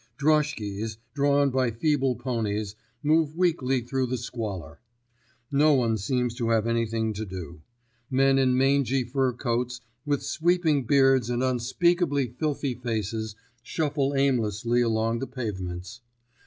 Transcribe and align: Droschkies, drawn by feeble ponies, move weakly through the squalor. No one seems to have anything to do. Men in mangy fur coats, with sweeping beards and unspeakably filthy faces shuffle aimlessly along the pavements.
Droschkies, 0.17 0.97
drawn 1.13 1.51
by 1.51 1.69
feeble 1.69 2.15
ponies, 2.15 2.73
move 3.03 3.35
weakly 3.37 3.81
through 3.81 4.07
the 4.07 4.17
squalor. 4.17 4.79
No 5.51 5.75
one 5.75 5.95
seems 5.95 6.33
to 6.37 6.49
have 6.49 6.65
anything 6.65 7.13
to 7.13 7.23
do. 7.23 7.61
Men 8.09 8.39
in 8.39 8.57
mangy 8.57 9.03
fur 9.03 9.31
coats, 9.33 9.79
with 10.03 10.23
sweeping 10.23 10.85
beards 10.87 11.29
and 11.29 11.43
unspeakably 11.43 12.25
filthy 12.29 12.73
faces 12.73 13.35
shuffle 13.61 14.15
aimlessly 14.15 14.81
along 14.81 15.19
the 15.19 15.27
pavements. 15.27 16.01